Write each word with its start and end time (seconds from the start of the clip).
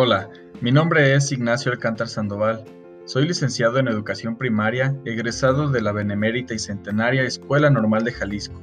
Hola, 0.00 0.30
mi 0.60 0.70
nombre 0.70 1.12
es 1.16 1.32
Ignacio 1.32 1.72
Alcántar 1.72 2.06
Sandoval. 2.06 2.62
Soy 3.04 3.26
licenciado 3.26 3.78
en 3.78 3.88
Educación 3.88 4.38
Primaria, 4.38 4.94
egresado 5.04 5.70
de 5.70 5.82
la 5.82 5.90
Benemérita 5.90 6.54
y 6.54 6.60
Centenaria 6.60 7.24
Escuela 7.24 7.68
Normal 7.68 8.04
de 8.04 8.12
Jalisco. 8.12 8.62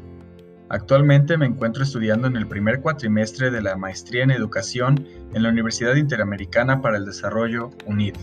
Actualmente 0.70 1.36
me 1.36 1.46
encuentro 1.46 1.84
estudiando 1.84 2.30
en 2.30 2.38
el 2.38 2.48
primer 2.48 2.80
cuatrimestre 2.80 3.52
de 3.52 3.62
la 3.62 3.76
Maestría 3.76 4.24
en 4.24 4.32
Educación 4.32 5.06
en 5.34 5.44
la 5.44 5.50
Universidad 5.50 5.96
Interamericana 5.96 6.82
para 6.82 6.96
el 6.96 7.04
Desarrollo, 7.04 7.72
UNID, 7.86 8.16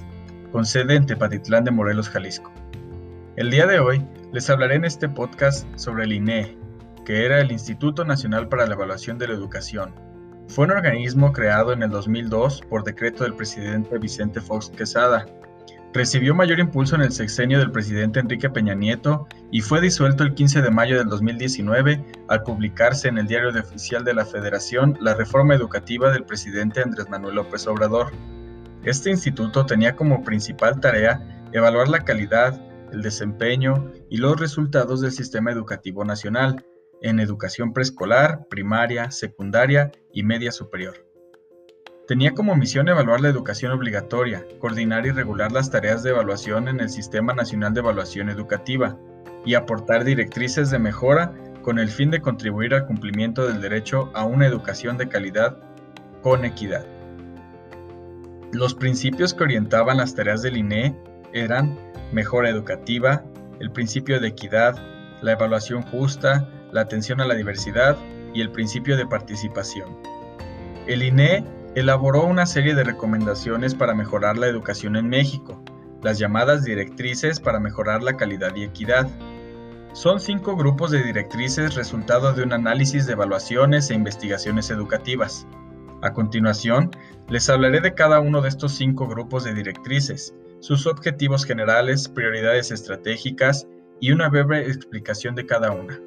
con 0.50 0.64
sede 0.64 0.94
en 0.94 1.04
Tepatitlán 1.04 1.64
de 1.64 1.70
Morelos, 1.70 2.08
Jalisco. 2.08 2.50
El 3.36 3.50
día 3.50 3.66
de 3.66 3.78
hoy 3.78 4.02
les 4.32 4.48
hablaré 4.48 4.76
en 4.76 4.86
este 4.86 5.10
podcast 5.10 5.68
sobre 5.76 6.04
el 6.04 6.14
INE, 6.14 6.56
que 7.04 7.26
era 7.26 7.42
el 7.42 7.52
Instituto 7.52 8.06
Nacional 8.06 8.48
para 8.48 8.66
la 8.66 8.72
Evaluación 8.72 9.18
de 9.18 9.28
la 9.28 9.34
Educación. 9.34 10.11
Fue 10.48 10.66
un 10.66 10.72
organismo 10.72 11.32
creado 11.32 11.72
en 11.72 11.82
el 11.82 11.90
2002 11.90 12.62
por 12.68 12.84
decreto 12.84 13.24
del 13.24 13.34
presidente 13.34 13.98
Vicente 13.98 14.40
Fox 14.40 14.70
Quesada. 14.70 15.26
Recibió 15.94 16.34
mayor 16.34 16.58
impulso 16.58 16.94
en 16.94 17.02
el 17.02 17.12
sexenio 17.12 17.58
del 17.58 17.70
presidente 17.70 18.20
Enrique 18.20 18.48
Peña 18.48 18.74
Nieto 18.74 19.26
y 19.50 19.60
fue 19.60 19.80
disuelto 19.80 20.24
el 20.24 20.34
15 20.34 20.62
de 20.62 20.70
mayo 20.70 20.98
del 20.98 21.08
2019 21.08 22.04
al 22.28 22.42
publicarse 22.42 23.08
en 23.08 23.18
el 23.18 23.26
Diario 23.26 23.50
Oficial 23.50 24.04
de 24.04 24.14
la 24.14 24.24
Federación 24.24 24.96
la 25.00 25.14
reforma 25.14 25.54
educativa 25.54 26.10
del 26.10 26.24
presidente 26.24 26.82
Andrés 26.82 27.08
Manuel 27.08 27.36
López 27.36 27.66
Obrador. 27.66 28.10
Este 28.84 29.10
instituto 29.10 29.66
tenía 29.66 29.94
como 29.94 30.24
principal 30.24 30.80
tarea 30.80 31.46
evaluar 31.52 31.88
la 31.88 32.04
calidad, 32.04 32.60
el 32.90 33.02
desempeño 33.02 33.90
y 34.10 34.16
los 34.16 34.40
resultados 34.40 35.00
del 35.00 35.12
sistema 35.12 35.52
educativo 35.52 36.04
nacional, 36.04 36.64
en 37.02 37.20
educación 37.20 37.72
preescolar, 37.72 38.46
primaria, 38.48 39.10
secundaria 39.10 39.92
y 40.12 40.22
media 40.22 40.52
superior. 40.52 41.06
Tenía 42.08 42.32
como 42.32 42.56
misión 42.56 42.88
evaluar 42.88 43.20
la 43.20 43.28
educación 43.28 43.72
obligatoria, 43.72 44.44
coordinar 44.58 45.06
y 45.06 45.10
regular 45.10 45.52
las 45.52 45.70
tareas 45.70 46.02
de 46.02 46.10
evaluación 46.10 46.68
en 46.68 46.80
el 46.80 46.90
Sistema 46.90 47.32
Nacional 47.32 47.74
de 47.74 47.80
Evaluación 47.80 48.28
Educativa 48.28 48.98
y 49.44 49.54
aportar 49.54 50.04
directrices 50.04 50.70
de 50.70 50.78
mejora 50.78 51.32
con 51.62 51.78
el 51.78 51.88
fin 51.88 52.10
de 52.10 52.20
contribuir 52.20 52.74
al 52.74 52.86
cumplimiento 52.86 53.46
del 53.46 53.60
derecho 53.60 54.10
a 54.14 54.24
una 54.24 54.46
educación 54.46 54.98
de 54.98 55.08
calidad 55.08 55.56
con 56.22 56.44
equidad. 56.44 56.86
Los 58.52 58.74
principios 58.74 59.32
que 59.32 59.44
orientaban 59.44 59.96
las 59.96 60.14
tareas 60.14 60.42
del 60.42 60.56
INE 60.56 60.96
eran 61.32 61.78
mejora 62.12 62.50
educativa, 62.50 63.24
el 63.60 63.70
principio 63.70 64.20
de 64.20 64.28
equidad, 64.28 64.76
la 65.22 65.32
evaluación 65.32 65.82
justa, 65.82 66.48
la 66.72 66.80
atención 66.80 67.20
a 67.20 67.26
la 67.26 67.34
diversidad 67.34 67.96
y 68.34 68.40
el 68.40 68.50
principio 68.50 68.96
de 68.96 69.06
participación. 69.06 69.96
El 70.86 71.02
INE 71.02 71.44
elaboró 71.74 72.24
una 72.24 72.44
serie 72.46 72.74
de 72.74 72.84
recomendaciones 72.84 73.74
para 73.74 73.94
mejorar 73.94 74.36
la 74.36 74.48
educación 74.48 74.96
en 74.96 75.08
México, 75.08 75.62
las 76.02 76.18
llamadas 76.18 76.64
directrices 76.64 77.38
para 77.38 77.60
mejorar 77.60 78.02
la 78.02 78.16
calidad 78.16 78.54
y 78.56 78.64
equidad. 78.64 79.08
Son 79.92 80.18
cinco 80.18 80.56
grupos 80.56 80.90
de 80.90 81.02
directrices 81.02 81.74
resultado 81.74 82.32
de 82.32 82.42
un 82.42 82.52
análisis 82.52 83.06
de 83.06 83.12
evaluaciones 83.12 83.90
e 83.90 83.94
investigaciones 83.94 84.70
educativas. 84.70 85.46
A 86.02 86.12
continuación, 86.12 86.90
les 87.28 87.48
hablaré 87.48 87.80
de 87.80 87.94
cada 87.94 88.18
uno 88.18 88.40
de 88.40 88.48
estos 88.48 88.72
cinco 88.72 89.06
grupos 89.06 89.44
de 89.44 89.54
directrices, 89.54 90.34
sus 90.60 90.86
objetivos 90.86 91.44
generales, 91.44 92.08
prioridades 92.08 92.70
estratégicas 92.70 93.68
y 94.00 94.10
una 94.10 94.28
breve 94.28 94.66
explicación 94.66 95.34
de 95.34 95.46
cada 95.46 95.70
una. 95.70 96.00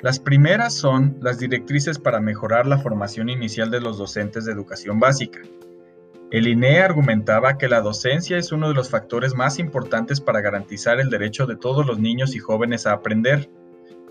Las 0.00 0.20
primeras 0.20 0.74
son 0.74 1.18
las 1.20 1.40
directrices 1.40 1.98
para 1.98 2.20
mejorar 2.20 2.66
la 2.66 2.78
formación 2.78 3.28
inicial 3.28 3.68
de 3.68 3.80
los 3.80 3.98
docentes 3.98 4.44
de 4.44 4.52
educación 4.52 5.00
básica. 5.00 5.40
El 6.30 6.46
INE 6.46 6.80
argumentaba 6.82 7.58
que 7.58 7.68
la 7.68 7.80
docencia 7.80 8.38
es 8.38 8.52
uno 8.52 8.68
de 8.68 8.74
los 8.74 8.90
factores 8.90 9.34
más 9.34 9.58
importantes 9.58 10.20
para 10.20 10.40
garantizar 10.40 11.00
el 11.00 11.10
derecho 11.10 11.46
de 11.46 11.56
todos 11.56 11.84
los 11.84 11.98
niños 11.98 12.36
y 12.36 12.38
jóvenes 12.38 12.86
a 12.86 12.92
aprender. 12.92 13.50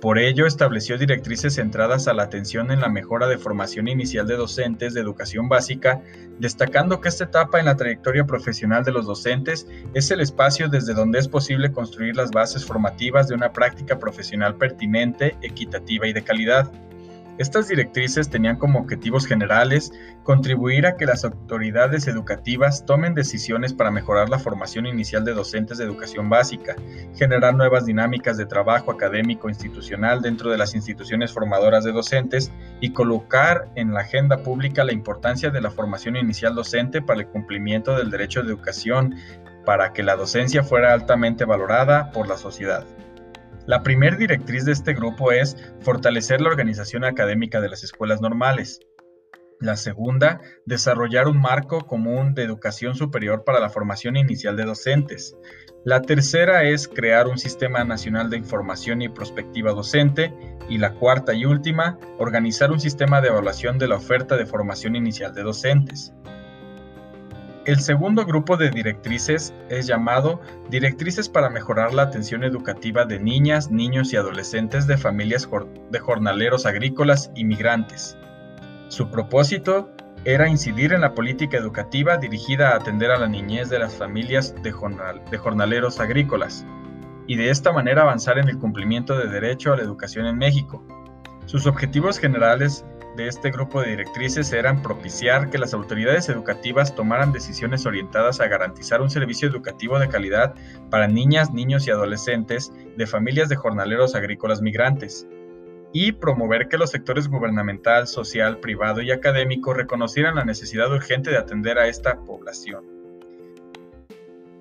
Por 0.01 0.19
ello, 0.19 0.45
estableció 0.45 0.97
directrices 0.97 1.55
centradas 1.55 2.07
a 2.07 2.13
la 2.13 2.23
atención 2.23 2.69
en 2.69 2.81
la 2.81 2.89
mejora 2.89 3.27
de 3.27 3.39
formación 3.39 3.87
inicial 3.87 4.27
de 4.27 4.35
docentes 4.35 4.93
de 4.93 5.01
educación 5.01 5.49
básica, 5.49 6.01
destacando 6.37 7.01
que 7.01 7.09
esta 7.09 7.23
etapa 7.23 7.59
en 7.59 7.65
la 7.65 7.75
trayectoria 7.75 8.25
profesional 8.25 8.83
de 8.83 8.91
los 8.91 9.07
docentes 9.07 9.67
es 9.95 10.11
el 10.11 10.21
espacio 10.21 10.69
desde 10.69 10.93
donde 10.93 11.17
es 11.17 11.27
posible 11.27 11.71
construir 11.71 12.15
las 12.15 12.29
bases 12.29 12.63
formativas 12.63 13.27
de 13.27 13.33
una 13.33 13.51
práctica 13.51 13.97
profesional 13.97 14.55
pertinente, 14.55 15.35
equitativa 15.41 16.07
y 16.07 16.13
de 16.13 16.23
calidad. 16.23 16.71
Estas 17.37 17.67
directrices 17.67 18.29
tenían 18.29 18.57
como 18.57 18.79
objetivos 18.79 19.27
generales 19.27 19.91
contribuir 20.23 20.87
a 20.87 20.97
que 20.97 21.05
las 21.05 21.23
autoridades 21.23 22.07
educativas 22.07 22.83
tomen 22.85 23.13
decisiones 23.13 23.73
para 23.73 23.91
mejorar 23.91 24.27
la 24.29 24.39
formación 24.39 24.87
inicial 24.87 25.23
de 25.23 25.35
docentes 25.35 25.77
de 25.77 25.83
educación 25.83 26.29
básica, 26.29 26.75
generar 27.15 27.53
nuevas 27.53 27.85
dinámicas 27.85 28.37
de 28.37 28.47
trabajo 28.47 28.91
académico 28.91 29.49
institucional 29.49 30.23
dentro 30.23 30.49
de 30.49 30.57
las 30.57 30.73
instituciones 30.73 31.31
formadoras 31.31 31.83
de 31.83 31.91
docentes 31.91 32.51
y 32.81 32.89
colocar 32.91 33.69
en 33.75 33.93
la 33.93 34.01
agenda 34.01 34.37
pública 34.41 34.83
la 34.83 34.93
importancia 34.93 35.51
de 35.51 35.61
la 35.61 35.69
formación 35.69 36.15
inicial 36.15 36.55
docente 36.55 37.03
para 37.03 37.19
el 37.19 37.27
cumplimiento 37.27 37.95
del 37.95 38.09
derecho 38.09 38.41
de 38.41 38.49
educación 38.49 39.15
para 39.63 39.93
que 39.93 40.01
la 40.01 40.15
docencia 40.15 40.63
fuera 40.63 40.91
altamente 40.91 41.45
valorada 41.45 42.11
por 42.11 42.27
la 42.27 42.37
sociedad. 42.37 42.83
La 43.65 43.83
primera 43.83 44.15
directriz 44.15 44.65
de 44.65 44.71
este 44.71 44.93
grupo 44.93 45.31
es 45.31 45.57
fortalecer 45.81 46.41
la 46.41 46.49
organización 46.49 47.03
académica 47.03 47.59
de 47.61 47.69
las 47.69 47.83
escuelas 47.83 48.21
normales. 48.21 48.79
La 49.59 49.75
segunda, 49.75 50.39
desarrollar 50.65 51.27
un 51.27 51.41
marco 51.41 51.87
común 51.87 52.35
de 52.35 52.43
educación 52.43 52.93
superior 52.93 53.43
para 53.43 53.59
la 53.59 53.69
formación 53.69 54.15
inicial 54.15 54.55
de 54.55 54.65
docentes. 54.65 55.35
La 55.83 56.01
tercera 56.01 56.63
es 56.63 56.87
crear 56.87 57.27
un 57.27 57.37
sistema 57.37 57.83
nacional 57.83 58.29
de 58.29 58.37
información 58.37 59.01
y 59.01 59.09
prospectiva 59.09 59.71
docente. 59.71 60.33
Y 60.69 60.77
la 60.77 60.93
cuarta 60.93 61.33
y 61.33 61.45
última, 61.45 61.97
organizar 62.19 62.71
un 62.71 62.79
sistema 62.79 63.19
de 63.19 63.29
evaluación 63.29 63.79
de 63.79 63.87
la 63.87 63.95
oferta 63.95 64.37
de 64.37 64.45
formación 64.45 64.95
inicial 64.95 65.33
de 65.33 65.43
docentes. 65.43 66.13
El 67.67 67.81
segundo 67.81 68.25
grupo 68.25 68.55
de 68.55 68.69
directrices 68.69 69.53
es 69.67 69.87
llamado 69.87 70.39
Directrices 70.69 71.27
para 71.27 71.49
mejorar 71.49 71.93
la 71.93 72.03
atención 72.03 72.45
educativa 72.45 73.03
de 73.03 73.19
niñas, 73.19 73.69
niños 73.69 74.13
y 74.13 74.15
adolescentes 74.15 74.87
de 74.87 74.97
familias 74.97 75.49
de 75.91 75.99
jornaleros 75.99 76.65
agrícolas 76.65 77.29
y 77.35 77.43
migrantes. 77.43 78.17
Su 78.87 79.11
propósito 79.11 79.91
era 80.23 80.47
incidir 80.47 80.93
en 80.93 81.01
la 81.01 81.13
política 81.13 81.57
educativa 81.57 82.15
dirigida 82.15 82.69
a 82.69 82.77
atender 82.77 83.11
a 83.11 83.19
la 83.19 83.27
niñez 83.27 83.67
de 83.67 83.79
las 83.79 83.95
familias 83.95 84.55
de, 84.63 84.73
de 85.29 85.37
jornaleros 85.37 85.99
agrícolas 85.99 86.65
y 87.27 87.35
de 87.35 87.49
esta 87.49 87.73
manera 87.73 88.03
avanzar 88.03 88.37
en 88.37 88.47
el 88.47 88.59
cumplimiento 88.59 89.17
de 89.17 89.27
derecho 89.27 89.73
a 89.73 89.75
la 89.75 89.83
educación 89.83 90.25
en 90.25 90.37
México. 90.37 90.85
Sus 91.47 91.67
objetivos 91.67 92.17
generales 92.17 92.85
de 93.17 93.27
este 93.27 93.49
grupo 93.51 93.81
de 93.81 93.89
directrices 93.89 94.53
eran 94.53 94.81
propiciar 94.81 95.49
que 95.49 95.57
las 95.57 95.73
autoridades 95.73 96.29
educativas 96.29 96.95
tomaran 96.95 97.33
decisiones 97.33 97.85
orientadas 97.85 98.39
a 98.39 98.47
garantizar 98.47 99.01
un 99.01 99.09
servicio 99.09 99.49
educativo 99.49 99.99
de 99.99 100.07
calidad 100.07 100.53
para 100.89 101.07
niñas, 101.07 101.51
niños 101.51 101.87
y 101.87 101.91
adolescentes 101.91 102.71
de 102.95 103.07
familias 103.07 103.49
de 103.49 103.55
jornaleros 103.55 104.15
agrícolas 104.15 104.61
migrantes, 104.61 105.27
y 105.93 106.11
promover 106.11 106.67
que 106.67 106.77
los 106.77 106.91
sectores 106.91 107.27
gubernamental, 107.27 108.07
social, 108.07 108.59
privado 108.59 109.01
y 109.01 109.11
académico 109.11 109.73
reconocieran 109.73 110.35
la 110.35 110.45
necesidad 110.45 110.91
urgente 110.91 111.31
de 111.31 111.37
atender 111.37 111.79
a 111.79 111.87
esta 111.87 112.19
población. 112.23 112.96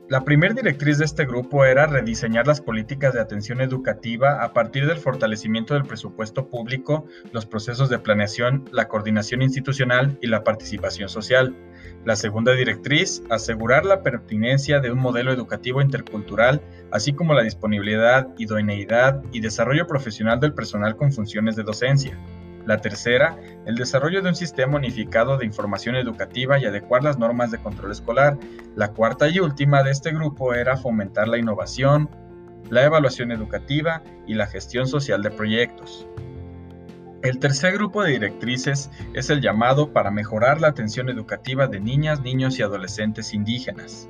La 0.08 0.20
primera 0.20 0.54
directriz 0.54 0.98
de 0.98 1.04
este 1.04 1.26
grupo 1.26 1.64
era 1.64 1.88
rediseñar 1.88 2.46
las 2.46 2.60
políticas 2.60 3.12
de 3.12 3.20
atención 3.20 3.60
educativa 3.60 4.40
a 4.40 4.52
partir 4.52 4.86
del 4.86 4.98
fortalecimiento 4.98 5.74
del 5.74 5.82
presupuesto 5.82 6.48
público, 6.48 7.06
los 7.32 7.44
procesos 7.44 7.88
de 7.88 7.98
planeación, 7.98 8.68
la 8.70 8.86
coordinación 8.86 9.42
institucional 9.42 10.16
y 10.22 10.28
la 10.28 10.44
participación 10.44 11.08
social. 11.08 11.56
La 12.04 12.14
segunda 12.14 12.52
directriz, 12.52 13.20
asegurar 13.30 13.84
la 13.84 14.04
pertinencia 14.04 14.78
de 14.78 14.92
un 14.92 15.00
modelo 15.00 15.32
educativo 15.32 15.82
intercultural, 15.82 16.62
así 16.92 17.12
como 17.12 17.34
la 17.34 17.42
disponibilidad, 17.42 18.28
idoneidad 18.38 19.24
y 19.32 19.40
desarrollo 19.40 19.88
profesional 19.88 20.38
del 20.38 20.54
personal 20.54 20.94
con 20.94 21.10
funciones 21.10 21.56
de 21.56 21.64
docencia. 21.64 22.16
La 22.66 22.78
tercera, 22.78 23.38
el 23.64 23.76
desarrollo 23.76 24.22
de 24.22 24.28
un 24.28 24.34
sistema 24.34 24.76
unificado 24.76 25.38
de 25.38 25.46
información 25.46 25.94
educativa 25.94 26.58
y 26.58 26.66
adecuar 26.66 27.04
las 27.04 27.16
normas 27.16 27.52
de 27.52 27.58
control 27.58 27.92
escolar. 27.92 28.36
La 28.74 28.92
cuarta 28.92 29.28
y 29.28 29.38
última 29.38 29.84
de 29.84 29.92
este 29.92 30.10
grupo 30.10 30.52
era 30.52 30.76
fomentar 30.76 31.28
la 31.28 31.38
innovación, 31.38 32.10
la 32.68 32.84
evaluación 32.84 33.30
educativa 33.30 34.02
y 34.26 34.34
la 34.34 34.48
gestión 34.48 34.88
social 34.88 35.22
de 35.22 35.30
proyectos. 35.30 36.08
El 37.22 37.38
tercer 37.38 37.74
grupo 37.74 38.02
de 38.02 38.12
directrices 38.12 38.90
es 39.14 39.30
el 39.30 39.40
llamado 39.40 39.92
para 39.92 40.10
mejorar 40.10 40.60
la 40.60 40.68
atención 40.68 41.08
educativa 41.08 41.68
de 41.68 41.80
niñas, 41.80 42.20
niños 42.20 42.58
y 42.58 42.62
adolescentes 42.62 43.32
indígenas. 43.32 44.08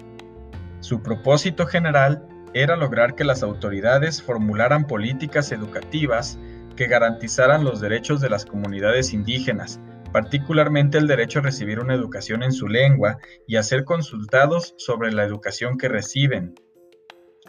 Su 0.80 1.02
propósito 1.02 1.66
general 1.66 2.26
era 2.54 2.74
lograr 2.74 3.14
que 3.14 3.24
las 3.24 3.42
autoridades 3.42 4.22
formularan 4.22 4.86
políticas 4.86 5.52
educativas 5.52 6.38
que 6.76 6.86
garantizaran 6.86 7.64
los 7.64 7.80
derechos 7.80 8.20
de 8.20 8.30
las 8.30 8.44
comunidades 8.44 9.12
indígenas, 9.12 9.80
particularmente 10.12 10.98
el 10.98 11.06
derecho 11.06 11.40
a 11.40 11.42
recibir 11.42 11.80
una 11.80 11.94
educación 11.94 12.42
en 12.42 12.52
su 12.52 12.68
lengua 12.68 13.18
y 13.46 13.56
a 13.56 13.62
ser 13.62 13.84
consultados 13.84 14.74
sobre 14.78 15.12
la 15.12 15.24
educación 15.24 15.78
que 15.78 15.88
reciben. 15.88 16.54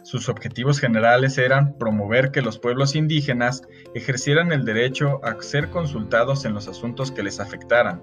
Sus 0.04 0.28
objetivos 0.28 0.80
generales 0.80 1.38
eran 1.38 1.76
promover 1.76 2.30
que 2.30 2.40
los 2.40 2.58
pueblos 2.58 2.94
indígenas 2.94 3.62
ejercieran 3.94 4.52
el 4.52 4.64
derecho 4.64 5.20
a 5.24 5.40
ser 5.42 5.70
consultados 5.70 6.44
en 6.44 6.54
los 6.54 6.68
asuntos 6.68 7.10
que 7.10 7.22
les 7.22 7.40
afectaran, 7.40 8.02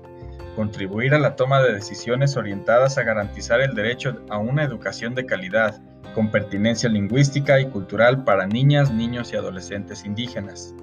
contribuir 0.55 1.13
a 1.13 1.19
la 1.19 1.35
toma 1.35 1.61
de 1.61 1.73
decisiones 1.73 2.37
orientadas 2.37 2.97
a 2.97 3.03
garantizar 3.03 3.61
el 3.61 3.73
derecho 3.73 4.23
a 4.29 4.37
una 4.37 4.63
educación 4.63 5.15
de 5.15 5.25
calidad, 5.25 5.81
con 6.13 6.31
pertinencia 6.31 6.89
lingüística 6.89 7.59
y 7.59 7.65
cultural 7.67 8.23
para 8.23 8.45
niñas, 8.45 8.91
niños 8.91 9.33
y 9.33 9.37
adolescentes 9.37 10.05
indígenas. 10.05 10.75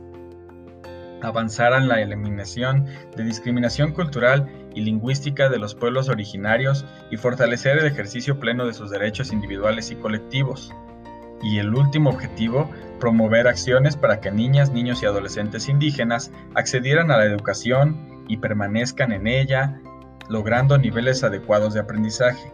Avanzar 1.22 1.72
en 1.72 1.88
la 1.88 2.00
eliminación 2.00 2.86
de 3.16 3.24
discriminación 3.24 3.92
cultural 3.92 4.50
y 4.74 4.80
lingüística 4.80 5.48
de 5.48 5.58
los 5.58 5.74
pueblos 5.74 6.08
originarios 6.08 6.84
y 7.10 7.16
fortalecer 7.16 7.78
el 7.78 7.86
ejercicio 7.86 8.40
pleno 8.40 8.66
de 8.66 8.74
sus 8.74 8.90
derechos 8.90 9.32
individuales 9.32 9.90
y 9.90 9.96
colectivos. 9.96 10.72
Y 11.42 11.58
el 11.58 11.74
último 11.74 12.10
objetivo, 12.10 12.70
promover 12.98 13.48
acciones 13.48 13.96
para 13.96 14.20
que 14.20 14.30
niñas, 14.30 14.72
niños 14.72 15.02
y 15.02 15.06
adolescentes 15.06 15.68
indígenas 15.68 16.30
accedieran 16.54 17.10
a 17.10 17.16
la 17.18 17.24
educación 17.24 18.24
y 18.28 18.36
permanezcan 18.36 19.12
en 19.12 19.26
ella, 19.26 19.80
logrando 20.28 20.78
niveles 20.78 21.22
adecuados 21.24 21.74
de 21.74 21.80
aprendizaje. 21.80 22.52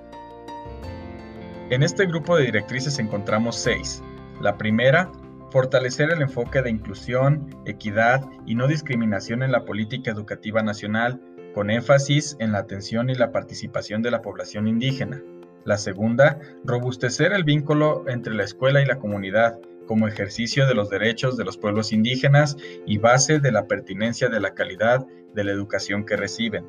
En 1.70 1.82
este 1.82 2.06
grupo 2.06 2.36
de 2.36 2.44
directrices 2.44 2.98
encontramos 2.98 3.56
seis. 3.56 4.02
La 4.40 4.56
primera, 4.56 5.10
fortalecer 5.50 6.10
el 6.10 6.22
enfoque 6.22 6.62
de 6.62 6.70
inclusión, 6.70 7.48
equidad 7.64 8.22
y 8.46 8.54
no 8.54 8.66
discriminación 8.66 9.42
en 9.42 9.52
la 9.52 9.64
política 9.64 10.10
educativa 10.10 10.62
nacional, 10.62 11.20
con 11.54 11.70
énfasis 11.70 12.36
en 12.38 12.52
la 12.52 12.58
atención 12.58 13.10
y 13.10 13.14
la 13.14 13.32
participación 13.32 14.02
de 14.02 14.10
la 14.10 14.22
población 14.22 14.68
indígena. 14.68 15.22
La 15.64 15.76
segunda, 15.76 16.38
robustecer 16.64 17.32
el 17.32 17.44
vínculo 17.44 18.04
entre 18.08 18.34
la 18.34 18.44
escuela 18.44 18.80
y 18.80 18.86
la 18.86 18.98
comunidad, 18.98 19.58
como 19.86 20.06
ejercicio 20.06 20.66
de 20.66 20.74
los 20.74 20.90
derechos 20.90 21.36
de 21.36 21.44
los 21.44 21.56
pueblos 21.56 21.92
indígenas 21.92 22.56
y 22.86 22.98
base 22.98 23.40
de 23.40 23.50
la 23.50 23.66
pertinencia 23.66 24.28
de 24.28 24.38
la 24.38 24.54
calidad 24.54 25.04
de 25.34 25.44
la 25.44 25.52
educación 25.52 26.04
que 26.04 26.16
reciben. 26.16 26.64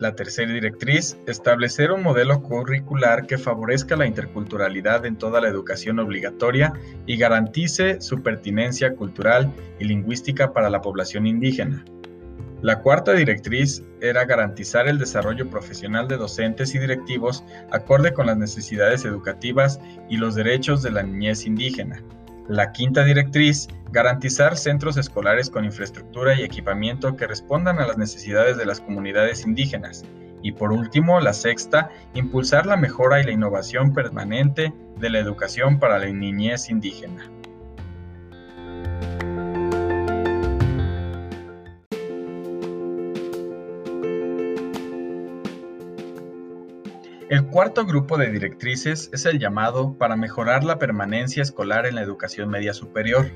La 0.00 0.16
tercera 0.16 0.50
directriz, 0.50 1.18
establecer 1.26 1.92
un 1.92 2.02
modelo 2.02 2.40
curricular 2.40 3.26
que 3.26 3.36
favorezca 3.36 3.96
la 3.96 4.06
interculturalidad 4.06 5.04
en 5.04 5.18
toda 5.18 5.42
la 5.42 5.48
educación 5.48 5.98
obligatoria 5.98 6.72
y 7.04 7.18
garantice 7.18 8.00
su 8.00 8.22
pertinencia 8.22 8.94
cultural 8.96 9.52
y 9.78 9.84
lingüística 9.84 10.54
para 10.54 10.70
la 10.70 10.80
población 10.80 11.26
indígena. 11.26 11.84
La 12.62 12.80
cuarta 12.80 13.12
directriz 13.12 13.82
era 14.00 14.24
garantizar 14.24 14.88
el 14.88 14.98
desarrollo 14.98 15.50
profesional 15.50 16.08
de 16.08 16.16
docentes 16.16 16.74
y 16.74 16.78
directivos 16.78 17.44
acorde 17.70 18.14
con 18.14 18.24
las 18.24 18.38
necesidades 18.38 19.04
educativas 19.04 19.80
y 20.08 20.16
los 20.16 20.34
derechos 20.34 20.82
de 20.82 20.92
la 20.92 21.02
niñez 21.02 21.44
indígena. 21.44 22.02
La 22.48 22.72
quinta 22.72 23.04
directriz, 23.04 23.68
garantizar 23.92 24.56
centros 24.56 24.96
escolares 24.96 25.50
con 25.50 25.64
infraestructura 25.64 26.34
y 26.34 26.42
equipamiento 26.42 27.16
que 27.16 27.26
respondan 27.26 27.78
a 27.78 27.86
las 27.86 27.98
necesidades 27.98 28.56
de 28.56 28.66
las 28.66 28.80
comunidades 28.80 29.44
indígenas. 29.44 30.04
Y 30.42 30.52
por 30.52 30.72
último, 30.72 31.20
la 31.20 31.32
sexta, 31.32 31.90
impulsar 32.14 32.66
la 32.66 32.76
mejora 32.76 33.20
y 33.20 33.24
la 33.24 33.32
innovación 33.32 33.92
permanente 33.92 34.72
de 34.98 35.10
la 35.10 35.18
educación 35.18 35.78
para 35.78 35.98
la 35.98 36.06
niñez 36.06 36.70
indígena. 36.70 37.30
Cuarto 47.60 47.84
grupo 47.84 48.16
de 48.16 48.30
directrices 48.30 49.10
es 49.12 49.26
el 49.26 49.38
llamado 49.38 49.92
para 49.92 50.16
mejorar 50.16 50.64
la 50.64 50.78
permanencia 50.78 51.42
escolar 51.42 51.84
en 51.84 51.96
la 51.96 52.00
educación 52.00 52.48
media 52.48 52.72
superior. 52.72 53.30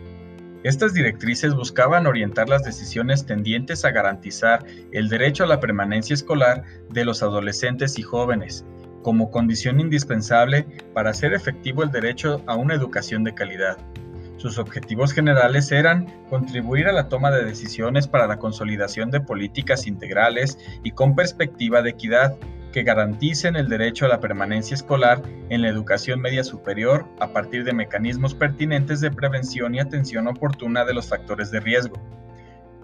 Estas 0.62 0.94
directrices 0.94 1.54
buscaban 1.54 2.06
orientar 2.06 2.48
las 2.48 2.64
decisiones 2.64 3.26
tendientes 3.26 3.84
a 3.84 3.90
garantizar 3.90 4.64
el 4.92 5.10
derecho 5.10 5.44
a 5.44 5.46
la 5.46 5.60
permanencia 5.60 6.14
escolar 6.14 6.64
de 6.88 7.04
los 7.04 7.22
adolescentes 7.22 7.98
y 7.98 8.02
jóvenes, 8.02 8.64
como 9.02 9.30
condición 9.30 9.78
indispensable 9.78 10.66
para 10.94 11.10
hacer 11.10 11.34
efectivo 11.34 11.82
el 11.82 11.90
derecho 11.90 12.42
a 12.46 12.56
una 12.56 12.72
educación 12.72 13.24
de 13.24 13.34
calidad. 13.34 13.76
Sus 14.38 14.56
objetivos 14.56 15.12
generales 15.12 15.70
eran 15.70 16.06
contribuir 16.30 16.88
a 16.88 16.92
la 16.92 17.10
toma 17.10 17.30
de 17.30 17.44
decisiones 17.44 18.08
para 18.08 18.26
la 18.26 18.38
consolidación 18.38 19.10
de 19.10 19.20
políticas 19.20 19.86
integrales 19.86 20.58
y 20.82 20.92
con 20.92 21.14
perspectiva 21.14 21.82
de 21.82 21.90
equidad, 21.90 22.38
que 22.74 22.82
garanticen 22.82 23.54
el 23.54 23.68
derecho 23.68 24.04
a 24.04 24.08
la 24.08 24.18
permanencia 24.18 24.74
escolar 24.74 25.22
en 25.48 25.62
la 25.62 25.68
educación 25.68 26.20
media 26.20 26.42
superior 26.42 27.06
a 27.20 27.28
partir 27.28 27.62
de 27.62 27.72
mecanismos 27.72 28.34
pertinentes 28.34 29.00
de 29.00 29.12
prevención 29.12 29.76
y 29.76 29.78
atención 29.78 30.26
oportuna 30.26 30.84
de 30.84 30.92
los 30.92 31.08
factores 31.08 31.52
de 31.52 31.60
riesgo. 31.60 31.94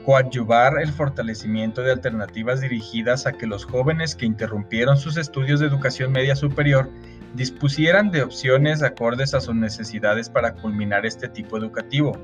Coadyuvar 0.05 0.81
el 0.81 0.93
fortalecimiento 0.93 1.83
de 1.83 1.91
alternativas 1.91 2.61
dirigidas 2.61 3.27
a 3.27 3.33
que 3.33 3.49
los 3.49 3.65
jóvenes 3.65 4.15
que 4.15 4.27
interrumpieron 4.27 4.97
sus 4.97 5.17
estudios 5.17 5.59
de 5.59 5.67
educación 5.67 6.13
media 6.13 6.37
superior 6.37 6.89
dispusieran 7.35 8.13
de 8.13 8.23
opciones 8.23 8.85
acordes 8.85 9.35
a 9.35 9.41
sus 9.41 9.57
necesidades 9.57 10.31
para 10.31 10.55
culminar 10.55 11.05
este 11.05 11.29
tipo 11.29 11.59
educativo 11.59 12.17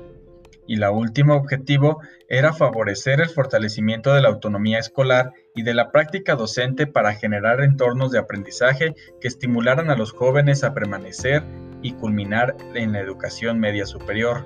y 0.67 0.75
la 0.75 0.91
última 0.91 1.35
objetivo 1.35 2.01
era 2.27 2.53
favorecer 2.53 3.21
el 3.21 3.29
fortalecimiento 3.29 4.13
de 4.13 4.21
la 4.21 4.27
autonomía 4.27 4.79
escolar 4.79 5.31
y 5.55 5.63
de 5.63 5.73
la 5.73 5.91
práctica 5.91 6.35
docente 6.35 6.85
para 6.85 7.13
generar 7.13 7.61
entornos 7.61 8.11
de 8.11 8.19
aprendizaje 8.19 8.93
que 9.21 9.27
estimularan 9.27 9.89
a 9.89 9.95
los 9.95 10.11
jóvenes 10.11 10.63
a 10.63 10.73
permanecer 10.73 11.43
y 11.81 11.93
culminar 11.93 12.55
en 12.75 12.91
la 12.91 12.99
educación 12.99 13.59
media 13.59 13.85
superior. 13.85 14.45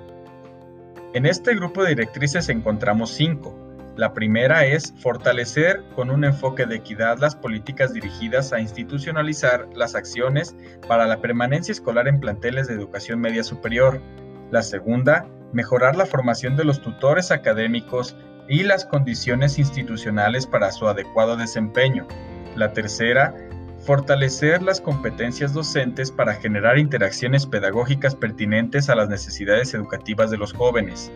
En 1.14 1.26
este 1.26 1.54
grupo 1.54 1.82
de 1.82 1.90
directrices 1.90 2.48
encontramos 2.48 3.10
cinco. 3.10 3.58
La 3.96 4.14
primera 4.14 4.64
es 4.64 4.94
fortalecer 5.02 5.82
con 5.94 6.10
un 6.10 6.24
enfoque 6.24 6.64
de 6.64 6.76
equidad 6.76 7.18
las 7.18 7.36
políticas 7.36 7.92
dirigidas 7.92 8.54
a 8.54 8.60
institucionalizar 8.60 9.68
las 9.74 9.94
acciones 9.94 10.56
para 10.88 11.06
la 11.06 11.20
permanencia 11.20 11.72
escolar 11.72 12.08
en 12.08 12.18
planteles 12.18 12.68
de 12.68 12.74
educación 12.74 13.20
media 13.20 13.44
superior. 13.44 14.00
La 14.50 14.62
segunda, 14.62 15.26
mejorar 15.52 15.96
la 15.96 16.06
formación 16.06 16.56
de 16.56 16.64
los 16.64 16.80
tutores 16.80 17.30
académicos 17.30 18.16
y 18.48 18.62
las 18.62 18.84
condiciones 18.84 19.58
institucionales 19.58 20.46
para 20.46 20.72
su 20.72 20.86
adecuado 20.88 21.36
desempeño. 21.36 22.06
La 22.56 22.72
tercera, 22.72 23.34
fortalecer 23.84 24.62
las 24.62 24.80
competencias 24.80 25.52
docentes 25.52 26.10
para 26.10 26.34
generar 26.34 26.78
interacciones 26.78 27.46
pedagógicas 27.46 28.14
pertinentes 28.14 28.88
a 28.88 28.94
las 28.94 29.08
necesidades 29.08 29.74
educativas 29.74 30.30
de 30.30 30.38
los 30.38 30.52
jóvenes. 30.52 31.10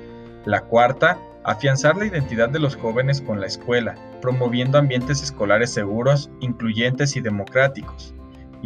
La 0.44 0.62
cuarta, 0.62 1.18
afianzar 1.44 1.96
la 1.96 2.06
identidad 2.06 2.48
de 2.48 2.58
los 2.58 2.74
jóvenes 2.74 3.20
con 3.20 3.40
la 3.40 3.46
escuela, 3.46 3.94
promoviendo 4.20 4.78
ambientes 4.78 5.22
escolares 5.22 5.72
seguros, 5.72 6.30
incluyentes 6.40 7.16
y 7.16 7.20
democráticos. 7.20 8.15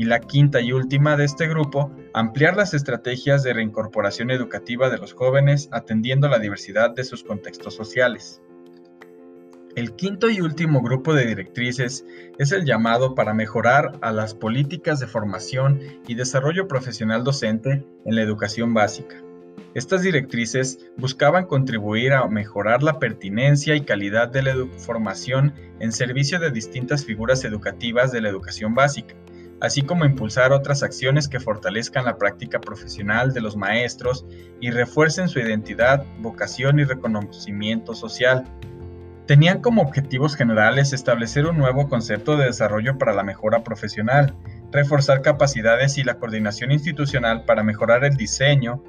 Y 0.01 0.05
la 0.05 0.21
quinta 0.21 0.63
y 0.63 0.73
última 0.73 1.15
de 1.19 1.27
este 1.27 1.47
grupo, 1.47 1.95
ampliar 2.15 2.57
las 2.57 2.73
estrategias 2.73 3.43
de 3.43 3.53
reincorporación 3.53 4.31
educativa 4.31 4.89
de 4.89 4.97
los 4.97 5.13
jóvenes 5.13 5.69
atendiendo 5.73 6.27
la 6.27 6.39
diversidad 6.39 6.95
de 6.95 7.05
sus 7.05 7.23
contextos 7.23 7.75
sociales. 7.75 8.41
El 9.77 9.95
quinto 9.97 10.31
y 10.31 10.41
último 10.41 10.81
grupo 10.81 11.13
de 11.13 11.27
directrices 11.27 12.07
es 12.39 12.51
el 12.51 12.65
llamado 12.65 13.15
para 13.15 13.35
mejorar 13.35 13.99
a 14.01 14.11
las 14.11 14.33
políticas 14.33 15.01
de 15.01 15.07
formación 15.07 15.81
y 16.09 16.15
desarrollo 16.15 16.67
profesional 16.67 17.23
docente 17.23 17.85
en 18.07 18.15
la 18.15 18.23
educación 18.23 18.73
básica. 18.73 19.23
Estas 19.75 20.01
directrices 20.01 20.79
buscaban 20.97 21.45
contribuir 21.45 22.15
a 22.15 22.27
mejorar 22.27 22.83
la 22.83 22.99
pertinencia 22.99 23.77
y 23.77 23.83
calidad 23.83 24.29
de 24.29 24.45
la 24.45 24.55
formación 24.79 25.53
en 25.79 25.93
servicio 25.93 26.39
de 26.41 26.51
distintas 26.51 27.05
figuras 27.05 27.45
educativas 27.45 28.13
de 28.13 28.23
la 28.23 28.31
educación 28.31 28.75
básica, 28.75 29.15
así 29.61 29.83
como 29.83 30.05
impulsar 30.05 30.53
otras 30.53 30.83
acciones 30.83 31.29
que 31.29 31.41
fortalezcan 31.41 32.07
la 32.07 32.17
práctica 32.17 32.61
profesional 32.61 33.33
de 33.33 33.41
los 33.41 33.57
maestros 33.57 34.25
y 34.61 34.71
refuercen 34.71 35.29
su 35.29 35.39
identidad, 35.39 36.05
vocación 36.21 36.79
y 36.79 36.85
reconocimiento 36.85 37.95
social. 37.95 38.45
Tenían 39.27 39.61
como 39.61 39.83
objetivos 39.83 40.35
generales 40.35 40.93
establecer 40.93 41.47
un 41.47 41.59
nuevo 41.59 41.89
concepto 41.89 42.37
de 42.37 42.47
desarrollo 42.47 42.99
para 42.99 43.13
la 43.13 43.23
mejora 43.23 43.63
profesional, 43.63 44.35
reforzar 44.73 45.23
capacidades 45.23 45.99
y 45.99 46.05
la 46.05 46.19
coordinación 46.19 46.73
institucional 46.73 47.45
para 47.45 47.63
mejorar 47.63 48.05
el 48.05 48.17
diseño, 48.17 48.83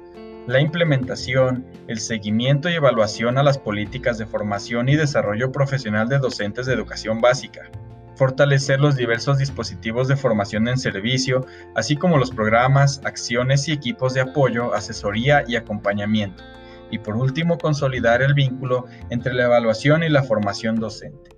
la 0.46 0.60
implementación, 0.60 1.64
el 1.86 2.00
seguimiento 2.00 2.68
y 2.68 2.74
evaluación 2.74 3.38
a 3.38 3.44
las 3.44 3.58
políticas 3.58 4.18
de 4.18 4.26
formación 4.26 4.88
y 4.88 4.96
desarrollo 4.96 5.52
profesional 5.52 6.08
de 6.08 6.18
docentes 6.18 6.66
de 6.66 6.74
educación 6.74 7.20
básica 7.20 7.70
fortalecer 8.16 8.80
los 8.80 8.96
diversos 8.96 9.38
dispositivos 9.38 10.08
de 10.08 10.16
formación 10.16 10.68
en 10.68 10.78
servicio, 10.78 11.46
así 11.74 11.96
como 11.96 12.18
los 12.18 12.30
programas, 12.30 13.00
acciones 13.04 13.68
y 13.68 13.72
equipos 13.72 14.14
de 14.14 14.20
apoyo, 14.20 14.74
asesoría 14.74 15.44
y 15.46 15.56
acompañamiento. 15.56 16.42
Y 16.90 16.98
por 16.98 17.16
último, 17.16 17.58
consolidar 17.58 18.22
el 18.22 18.34
vínculo 18.34 18.86
entre 19.10 19.32
la 19.32 19.44
evaluación 19.44 20.02
y 20.02 20.10
la 20.10 20.22
formación 20.22 20.76
docente. 20.76 21.30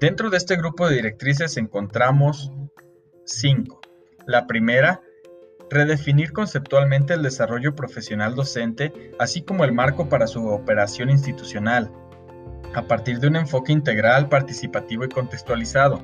Dentro 0.00 0.30
de 0.30 0.36
este 0.36 0.56
grupo 0.56 0.88
de 0.88 0.96
directrices 0.96 1.56
encontramos 1.56 2.52
cinco. 3.24 3.80
La 4.26 4.46
primera, 4.46 5.02
redefinir 5.70 6.32
conceptualmente 6.32 7.14
el 7.14 7.22
desarrollo 7.22 7.74
profesional 7.74 8.34
docente, 8.34 9.12
así 9.18 9.42
como 9.42 9.64
el 9.64 9.72
marco 9.72 10.08
para 10.08 10.26
su 10.26 10.46
operación 10.48 11.10
institucional, 11.10 11.90
a 12.74 12.82
partir 12.82 13.18
de 13.20 13.28
un 13.28 13.36
enfoque 13.36 13.72
integral, 13.72 14.28
participativo 14.28 15.04
y 15.04 15.08
contextualizado. 15.08 16.02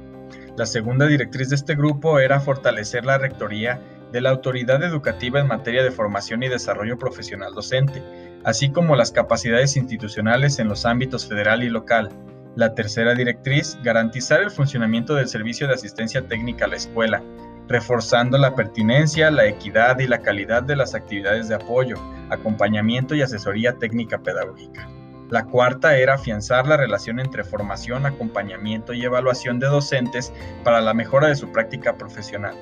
La 0.56 0.66
segunda 0.66 1.06
directriz 1.06 1.50
de 1.50 1.56
este 1.56 1.74
grupo 1.74 2.18
era 2.18 2.40
fortalecer 2.40 3.04
la 3.04 3.18
rectoría 3.18 3.80
de 4.12 4.20
la 4.20 4.30
autoridad 4.30 4.82
educativa 4.82 5.40
en 5.40 5.48
materia 5.48 5.82
de 5.82 5.90
formación 5.90 6.42
y 6.42 6.48
desarrollo 6.48 6.98
profesional 6.98 7.52
docente, 7.54 8.02
así 8.44 8.70
como 8.70 8.96
las 8.96 9.12
capacidades 9.12 9.76
institucionales 9.76 10.58
en 10.58 10.68
los 10.68 10.86
ámbitos 10.86 11.26
federal 11.26 11.62
y 11.62 11.68
local. 11.68 12.10
La 12.54 12.74
tercera 12.74 13.14
directriz, 13.14 13.78
garantizar 13.82 14.42
el 14.42 14.50
funcionamiento 14.50 15.14
del 15.14 15.28
servicio 15.28 15.66
de 15.66 15.74
asistencia 15.74 16.26
técnica 16.26 16.64
a 16.64 16.68
la 16.68 16.76
escuela, 16.76 17.22
reforzando 17.68 18.38
la 18.38 18.54
pertinencia, 18.54 19.30
la 19.30 19.46
equidad 19.46 19.98
y 19.98 20.06
la 20.06 20.22
calidad 20.22 20.62
de 20.62 20.76
las 20.76 20.94
actividades 20.94 21.48
de 21.48 21.56
apoyo, 21.56 21.96
acompañamiento 22.30 23.14
y 23.14 23.22
asesoría 23.22 23.74
técnica 23.74 24.18
pedagógica. 24.18 24.88
La 25.30 25.44
cuarta 25.44 25.96
era 25.96 26.14
afianzar 26.14 26.68
la 26.68 26.76
relación 26.76 27.18
entre 27.18 27.42
formación, 27.42 28.06
acompañamiento 28.06 28.92
y 28.92 29.04
evaluación 29.04 29.58
de 29.58 29.66
docentes 29.66 30.32
para 30.62 30.80
la 30.80 30.94
mejora 30.94 31.28
de 31.28 31.36
su 31.36 31.50
práctica 31.50 31.96
profesional. 31.98 32.54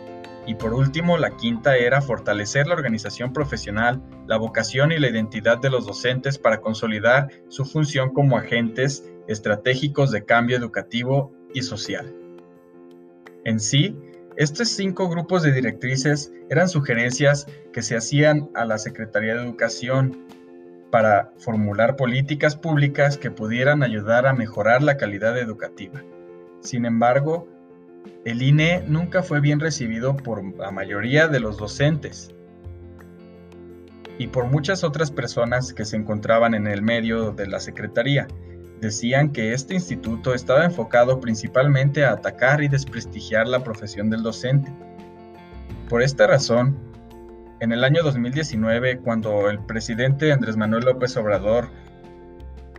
Y 0.47 0.55
por 0.55 0.73
último, 0.75 1.19
la 1.19 1.37
quinta 1.37 1.77
era 1.77 2.01
fortalecer 2.01 2.67
la 2.67 2.75
organización 2.75 3.33
profesional, 3.33 4.03
la 4.27 4.37
vocación 4.37 4.93
y 4.93 4.99
la 4.99 5.09
identidad 5.09 5.59
de 5.59 5.71
los 5.71 5.87
docentes 5.87 6.39
para 6.39 6.61
consolidar 6.61 7.29
su 7.49 7.65
función 7.65 8.13
como 8.13 8.37
agentes 8.37 9.11
estratégicos 9.27 10.11
de 10.11 10.25
cambio 10.25 10.57
educativo 10.57 11.33
y 11.55 11.63
social. 11.63 12.15
En 13.45 13.61
sí, 13.61 13.97
estos 14.37 14.69
cinco 14.69 15.09
grupos 15.09 15.43
de 15.43 15.53
directrices 15.53 16.33
eran 16.51 16.69
sugerencias 16.69 17.47
que 17.73 17.83
se 17.83 17.97
hacían 17.97 18.51
a 18.55 18.65
la 18.65 18.79
Secretaría 18.79 19.35
de 19.35 19.43
Educación 19.43 20.27
para 20.95 21.33
formular 21.39 21.97
políticas 21.97 22.55
públicas 22.55 23.19
que 23.19 23.33
pudieran 23.33 23.83
ayudar 23.83 24.29
a 24.29 24.33
mejorar 24.33 24.81
la 24.81 24.97
calidad 24.97 25.37
educativa. 25.37 26.05
Sin 26.61 26.87
embargo, 26.87 27.49
el 28.25 28.41
INE 28.41 28.85
nunca 28.87 29.25
fue 29.25 29.41
bien 29.41 29.59
recibido 29.59 30.17
por 30.17 30.57
la 30.57 30.71
mayoría 30.71 31.27
de 31.27 31.41
los 31.41 31.57
docentes 31.57 32.33
y 34.19 34.29
por 34.29 34.47
muchas 34.47 34.85
otras 34.85 35.11
personas 35.11 35.75
que 35.75 35.85
se 35.85 35.97
encontraban 35.97 36.55
en 36.55 36.69
el 36.69 36.81
medio 36.81 37.33
de 37.33 37.49
la 37.49 37.59
Secretaría. 37.59 38.29
Decían 38.81 39.33
que 39.33 39.53
este 39.53 39.75
instituto 39.75 40.33
estaba 40.33 40.65
enfocado 40.65 41.19
principalmente 41.19 42.05
a 42.05 42.13
atacar 42.13 42.63
y 42.63 42.69
desprestigiar 42.69 43.49
la 43.49 43.65
profesión 43.65 44.11
del 44.11 44.23
docente. 44.23 44.73
Por 45.89 46.03
esta 46.03 46.29
razón, 46.29 46.79
en 47.61 47.73
el 47.73 47.85
año 47.85 48.03
2019, 48.03 48.99
cuando 48.99 49.49
el 49.49 49.59
presidente 49.59 50.33
Andrés 50.33 50.57
Manuel 50.57 50.85
López 50.85 51.17
Obrador 51.17 51.69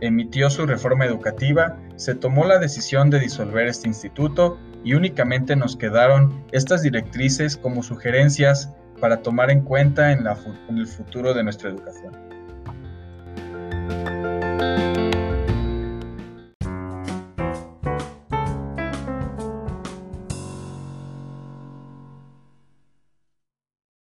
emitió 0.00 0.50
su 0.50 0.66
reforma 0.66 1.06
educativa, 1.06 1.76
se 1.96 2.14
tomó 2.14 2.44
la 2.44 2.58
decisión 2.58 3.10
de 3.10 3.20
disolver 3.20 3.66
este 3.66 3.88
instituto 3.88 4.58
y 4.84 4.94
únicamente 4.94 5.56
nos 5.56 5.76
quedaron 5.76 6.44
estas 6.52 6.82
directrices 6.82 7.56
como 7.56 7.82
sugerencias 7.82 8.72
para 9.00 9.22
tomar 9.22 9.50
en 9.50 9.62
cuenta 9.62 10.12
en, 10.12 10.26
el 10.68 10.86
futuro 10.86 11.34
de 11.34 11.42
nuestra 11.42 11.70
educación. 11.70 12.25